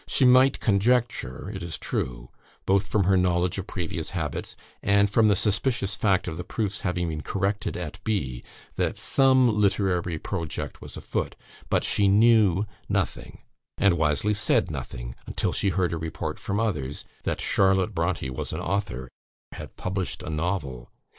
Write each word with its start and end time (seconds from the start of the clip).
She 0.07 0.25
might 0.25 0.59
conjecture, 0.59 1.51
it 1.53 1.61
is 1.61 1.77
true, 1.77 2.29
both 2.65 2.87
from 2.87 3.03
her 3.03 3.15
knowledge 3.15 3.59
of 3.59 3.67
previous 3.67 4.09
habits, 4.17 4.55
and 4.81 5.07
from 5.07 5.27
the 5.27 5.35
suspicious 5.35 5.95
fact 5.95 6.27
of 6.27 6.37
the 6.37 6.43
proofs 6.43 6.79
having 6.79 7.09
been 7.09 7.21
corrected 7.21 7.77
at 7.77 8.03
B, 8.03 8.43
that 8.77 8.97
some 8.97 9.47
literary 9.47 10.17
project 10.17 10.81
was 10.81 10.97
afoot; 10.97 11.35
but 11.69 11.83
she 11.83 12.07
knew 12.07 12.65
nothing, 12.89 13.41
and 13.77 13.95
wisely 13.95 14.33
said 14.33 14.71
nothing, 14.71 15.13
until 15.27 15.53
she 15.53 15.69
heard 15.69 15.93
a 15.93 15.97
report 15.99 16.39
from 16.39 16.59
others, 16.59 17.05
that 17.21 17.39
Charlotte 17.39 17.93
Brontë 17.93 18.31
was 18.31 18.51
an 18.53 18.59
author 18.59 19.07
had 19.51 19.77
published 19.77 20.23
a 20.23 20.31
novel! 20.31 20.89